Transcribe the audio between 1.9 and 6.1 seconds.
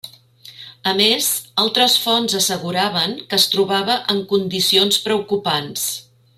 fonts asseguraven que es trobava en condicions preocupants.